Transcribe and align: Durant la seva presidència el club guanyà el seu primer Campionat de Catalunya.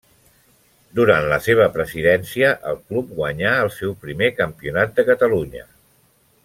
Durant 0.99 1.27
la 1.33 1.37
seva 1.47 1.67
presidència 1.75 2.49
el 2.73 2.81
club 2.89 3.13
guanyà 3.21 3.55
el 3.67 3.73
seu 3.79 3.97
primer 4.07 4.35
Campionat 4.43 5.01
de 5.01 5.11
Catalunya. 5.11 5.67